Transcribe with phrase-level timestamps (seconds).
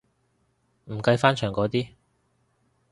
[0.85, 1.89] 唔計翻牆嗰啲